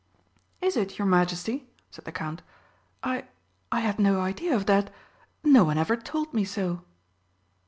[0.61, 2.41] "Is it, your Majesty?" said the Count.
[3.03, 3.25] "I
[3.71, 4.91] I had no idea of that
[5.43, 6.81] no one ever told me so!"